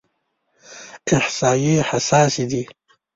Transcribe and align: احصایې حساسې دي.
احصایې 1.17 1.75
حساسې 1.89 2.43
دي. 2.51 2.63